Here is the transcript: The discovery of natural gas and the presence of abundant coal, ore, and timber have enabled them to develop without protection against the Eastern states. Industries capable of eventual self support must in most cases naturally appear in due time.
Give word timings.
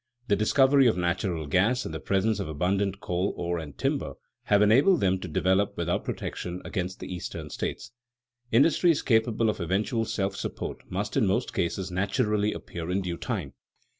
The 0.29 0.35
discovery 0.35 0.87
of 0.87 0.97
natural 0.97 1.45
gas 1.45 1.85
and 1.85 1.93
the 1.93 1.99
presence 1.99 2.39
of 2.39 2.47
abundant 2.49 2.99
coal, 3.01 3.35
ore, 3.37 3.59
and 3.59 3.77
timber 3.77 4.15
have 4.45 4.63
enabled 4.63 4.99
them 4.99 5.19
to 5.19 5.27
develop 5.27 5.77
without 5.77 6.03
protection 6.05 6.59
against 6.65 6.99
the 6.99 7.13
Eastern 7.13 7.51
states. 7.51 7.91
Industries 8.51 9.03
capable 9.03 9.47
of 9.47 9.59
eventual 9.59 10.05
self 10.05 10.35
support 10.35 10.77
must 10.89 11.15
in 11.15 11.27
most 11.27 11.53
cases 11.53 11.91
naturally 11.91 12.51
appear 12.51 12.89
in 12.89 13.01
due 13.01 13.17
time. 13.17 13.53